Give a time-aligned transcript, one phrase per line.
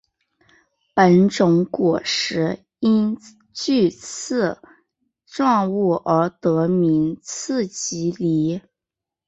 [0.95, 3.19] 本种果实因
[3.53, 4.59] 具刺
[5.27, 8.61] 状物而得名刺蒺藜。